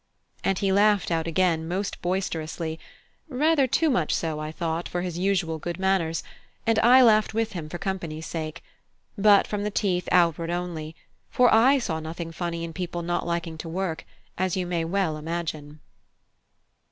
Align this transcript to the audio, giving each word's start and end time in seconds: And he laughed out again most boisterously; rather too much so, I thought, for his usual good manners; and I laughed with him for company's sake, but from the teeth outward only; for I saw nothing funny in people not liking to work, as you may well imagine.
And 0.43 0.57
he 0.57 0.71
laughed 0.71 1.11
out 1.11 1.27
again 1.27 1.67
most 1.67 2.01
boisterously; 2.01 2.79
rather 3.29 3.67
too 3.67 3.87
much 3.91 4.15
so, 4.15 4.39
I 4.39 4.51
thought, 4.51 4.89
for 4.89 5.03
his 5.03 5.19
usual 5.19 5.59
good 5.59 5.77
manners; 5.77 6.23
and 6.65 6.79
I 6.79 7.03
laughed 7.03 7.35
with 7.35 7.51
him 7.51 7.69
for 7.69 7.77
company's 7.77 8.25
sake, 8.25 8.63
but 9.15 9.45
from 9.45 9.61
the 9.63 9.69
teeth 9.69 10.09
outward 10.11 10.49
only; 10.49 10.95
for 11.29 11.53
I 11.53 11.77
saw 11.77 11.99
nothing 11.99 12.31
funny 12.31 12.63
in 12.63 12.73
people 12.73 13.03
not 13.03 13.27
liking 13.27 13.59
to 13.59 13.69
work, 13.69 14.03
as 14.39 14.57
you 14.57 14.65
may 14.65 14.83
well 14.85 15.17
imagine. 15.17 15.81